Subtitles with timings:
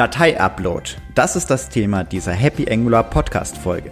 [0.00, 0.92] Datei-Upload.
[1.14, 3.90] Das ist das Thema dieser Happy Angular Podcast-Folge.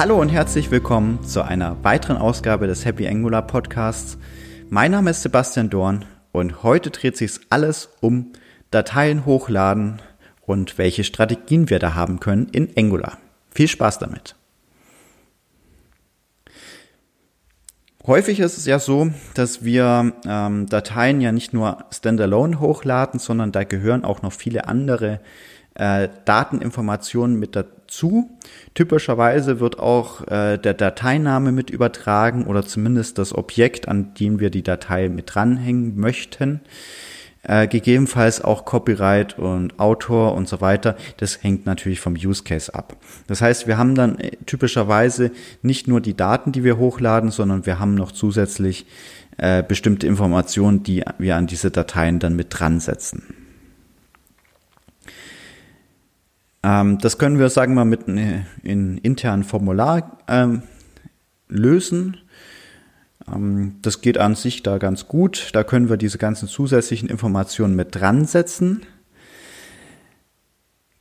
[0.00, 4.16] Hallo und herzlich willkommen zu einer weiteren Ausgabe des Happy Angular Podcasts.
[4.70, 8.32] Mein Name ist Sebastian Dorn und heute dreht sich alles um
[8.70, 10.00] Dateien hochladen
[10.46, 13.18] und welche Strategien wir da haben können in Angular.
[13.50, 14.36] Viel Spaß damit.
[18.06, 23.52] Häufig ist es ja so, dass wir ähm, Dateien ja nicht nur standalone hochladen, sondern
[23.52, 25.20] da gehören auch noch viele andere
[25.74, 28.30] äh, Dateninformationen mit dazu.
[28.74, 34.50] Typischerweise wird auch äh, der Dateiname mit übertragen oder zumindest das Objekt, an dem wir
[34.50, 36.60] die Datei mit dranhängen möchten.
[37.42, 40.94] Äh, gegebenenfalls auch Copyright und Autor und so weiter.
[41.16, 42.98] Das hängt natürlich vom Use Case ab.
[43.28, 45.30] Das heißt, wir haben dann äh, typischerweise
[45.62, 48.84] nicht nur die Daten, die wir hochladen, sondern wir haben noch zusätzlich
[49.38, 53.39] äh, bestimmte Informationen, die wir an diese Dateien dann mit dran setzen.
[56.62, 60.62] Ähm, das können wir, sagen wir, mit einem internen Formular ähm,
[61.48, 62.18] lösen.
[63.32, 65.50] Ähm, das geht an sich da ganz gut.
[65.52, 68.82] Da können wir diese ganzen zusätzlichen Informationen mit dran setzen.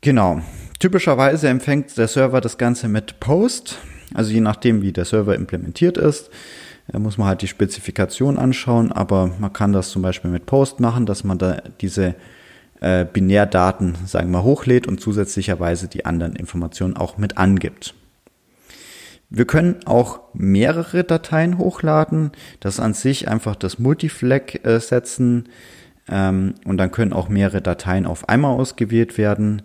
[0.01, 0.41] Genau.
[0.79, 3.79] Typischerweise empfängt der Server das Ganze mit Post.
[4.13, 6.29] Also je nachdem, wie der Server implementiert ist,
[6.93, 8.93] äh, muss man halt die Spezifikation anschauen.
[8.93, 12.15] Aber man kann das zum Beispiel mit Post machen, dass man da diese
[12.81, 17.93] äh, Binärdaten, sagen wir, hochlädt und zusätzlicherweise die anderen Informationen auch mit angibt.
[19.29, 25.49] Wir können auch mehrere Dateien hochladen, das an sich einfach das Multiflag äh, setzen
[26.09, 29.61] ähm, und dann können auch mehrere Dateien auf einmal ausgewählt werden.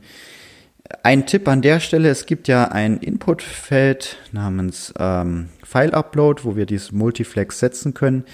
[1.02, 6.56] Ein Tipp an der Stelle, es gibt ja ein Inputfeld namens ähm, File Upload, wo
[6.56, 8.24] wir dieses Multiflag setzen können.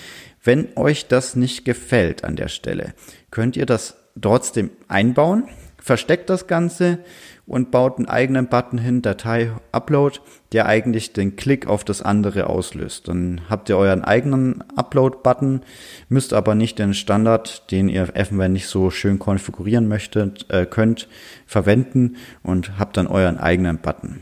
[0.43, 2.94] Wenn euch das nicht gefällt an der Stelle,
[3.31, 5.44] könnt ihr das trotzdem einbauen,
[5.78, 6.98] versteckt das Ganze
[7.47, 10.21] und baut einen eigenen Button hin, Datei Upload,
[10.53, 13.09] der eigentlich den Klick auf das andere auslöst.
[13.09, 15.62] Dann habt ihr euren eigenen Upload-Button,
[16.09, 21.09] müsst aber nicht den Standard, den ihr eventuell nicht so schön konfigurieren möchtet, äh, könnt,
[21.47, 24.21] verwenden und habt dann euren eigenen Button.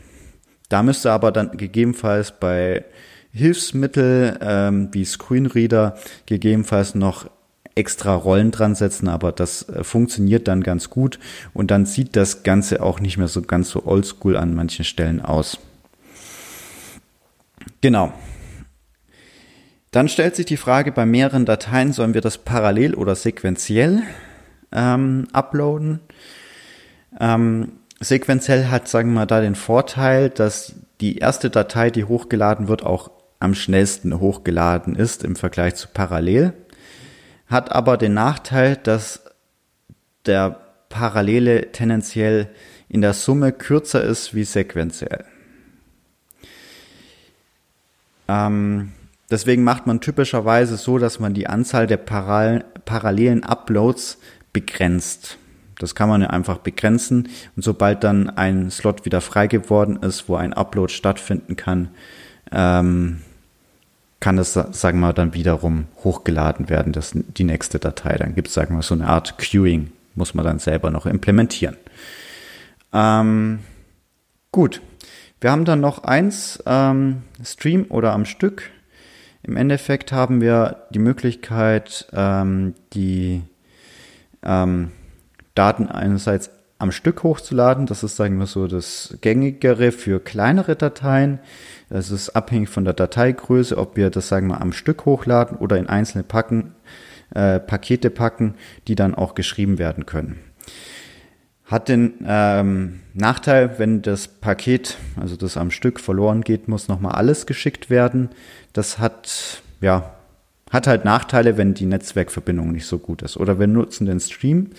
[0.69, 2.85] Da müsst ihr aber dann gegebenenfalls bei
[3.31, 7.29] Hilfsmittel ähm, wie Screenreader gegebenenfalls noch
[7.75, 11.19] extra Rollen dran setzen, aber das äh, funktioniert dann ganz gut
[11.53, 15.21] und dann sieht das Ganze auch nicht mehr so ganz so oldschool an manchen Stellen
[15.21, 15.59] aus.
[17.81, 18.13] Genau.
[19.91, 24.03] Dann stellt sich die Frage, bei mehreren Dateien sollen wir das parallel oder sequenziell
[24.71, 25.99] ähm, uploaden.
[27.19, 32.67] Ähm, sequenziell hat, sagen wir mal, da den Vorteil, dass die erste Datei, die hochgeladen
[32.67, 33.09] wird, auch
[33.39, 36.53] am schnellsten hochgeladen ist im Vergleich zu parallel
[37.49, 39.23] hat aber den Nachteil, dass
[40.25, 42.49] der Parallele tendenziell
[42.87, 45.25] in der Summe kürzer ist wie sequenziell.
[48.27, 48.91] Ähm,
[49.29, 54.19] deswegen macht man typischerweise so, dass man die Anzahl der Paral parallelen Uploads
[54.53, 55.37] begrenzt.
[55.79, 60.27] Das kann man ja einfach begrenzen und sobald dann ein Slot wieder frei geworden ist,
[60.27, 61.89] wo ein Upload stattfinden kann,
[62.51, 63.21] ähm,
[64.19, 68.17] kann es, sagen wir, dann wiederum hochgeladen werden, das, die nächste Datei.
[68.17, 71.77] Dann gibt es, sagen wir, so eine Art Queuing, muss man dann selber noch implementieren.
[72.91, 73.59] Ähm,
[74.51, 74.81] gut,
[75.39, 78.69] wir haben dann noch eins, ähm, Stream oder am Stück.
[79.43, 83.41] Im Endeffekt haben wir die Möglichkeit, ähm, die
[84.43, 84.91] ähm,
[85.55, 87.85] Daten einerseits am Stück hochzuladen.
[87.85, 91.39] Das ist, sagen wir so, das gängigere für kleinere Dateien.
[91.89, 95.77] Es ist abhängig von der Dateigröße, ob wir das, sagen wir, am Stück hochladen oder
[95.77, 96.73] in einzelne packen,
[97.35, 98.55] äh, Pakete packen,
[98.87, 100.39] die dann auch geschrieben werden können.
[101.65, 107.11] Hat den ähm, Nachteil, wenn das Paket, also das am Stück verloren geht, muss nochmal
[107.11, 108.29] alles geschickt werden.
[108.73, 110.15] Das hat, ja,
[110.71, 113.37] hat halt Nachteile, wenn die Netzwerkverbindung nicht so gut ist.
[113.37, 114.71] Oder wir nutzen den Stream,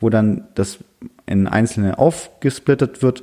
[0.00, 0.78] wo dann das
[1.26, 3.22] in einzelne aufgesplittet wird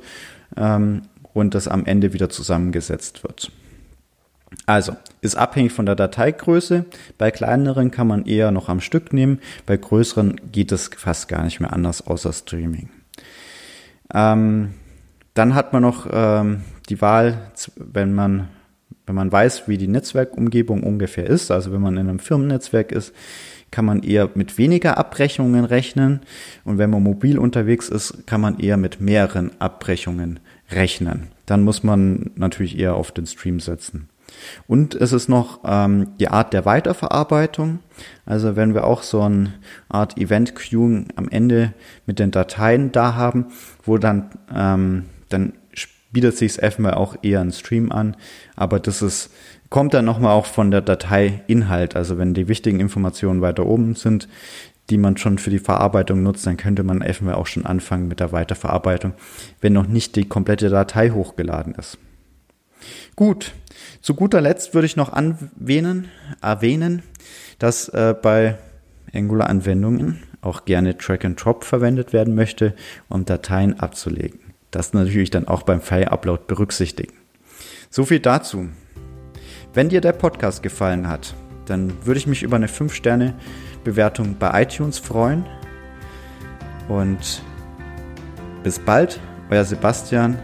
[0.56, 1.02] ähm,
[1.32, 3.50] und das am Ende wieder zusammengesetzt wird.
[4.66, 6.84] Also, ist abhängig von der Dateigröße.
[7.18, 9.40] Bei kleineren kann man eher noch am Stück nehmen.
[9.66, 12.88] Bei größeren geht es fast gar nicht mehr anders außer Streaming.
[14.12, 14.74] Ähm,
[15.34, 18.48] dann hat man noch ähm, die Wahl, wenn man
[19.06, 23.12] Wenn man weiß, wie die Netzwerkumgebung ungefähr ist, also wenn man in einem Firmennetzwerk ist,
[23.74, 26.20] kann man eher mit weniger Abbrechungen rechnen
[26.64, 30.38] und wenn man mobil unterwegs ist, kann man eher mit mehreren Abbrechungen
[30.70, 31.26] rechnen.
[31.46, 34.08] Dann muss man natürlich eher auf den Stream setzen.
[34.68, 37.80] Und es ist noch ähm, die Art der Weiterverarbeitung.
[38.26, 39.54] Also wenn wir auch so eine
[39.88, 41.74] Art Event Queuing am Ende
[42.06, 43.46] mit den Dateien da haben,
[43.82, 45.54] wo dann, ähm, dann
[46.12, 48.16] bietet sich eventuell auch eher ein Stream an.
[48.54, 49.30] Aber das ist,
[49.74, 51.96] kommt dann nochmal auch von der Dateiinhalt.
[51.96, 54.28] Also wenn die wichtigen Informationen weiter oben sind,
[54.88, 58.20] die man schon für die Verarbeitung nutzt, dann könnte man eventuell auch schon anfangen mit
[58.20, 59.14] der Weiterverarbeitung,
[59.60, 61.98] wenn noch nicht die komplette Datei hochgeladen ist.
[63.16, 63.50] Gut,
[64.00, 66.06] zu guter Letzt würde ich noch anwähnen,
[66.40, 67.02] erwähnen,
[67.58, 68.56] dass äh, bei
[69.12, 72.74] Angular-Anwendungen auch gerne Track and Drop verwendet werden möchte,
[73.08, 74.38] um Dateien abzulegen.
[74.70, 77.14] Das natürlich dann auch beim File-Upload berücksichtigen.
[77.90, 78.68] So viel dazu.
[79.74, 81.34] Wenn dir der Podcast gefallen hat,
[81.66, 85.44] dann würde ich mich über eine 5-Sterne-Bewertung bei iTunes freuen.
[86.88, 87.42] Und
[88.62, 89.18] bis bald,
[89.50, 90.38] euer Sebastian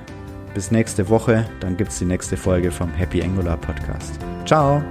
[0.53, 4.19] bis nächste Woche, dann gibt es die nächste Folge vom Happy Angular Podcast.
[4.47, 4.83] Ciao!